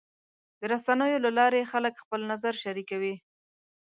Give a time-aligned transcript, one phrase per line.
[0.59, 3.15] د رسنیو له لارې خلک خپل نظر شریکوي.